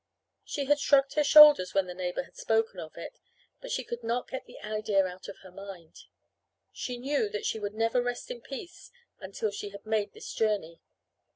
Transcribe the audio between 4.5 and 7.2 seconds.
idea out of her mind. She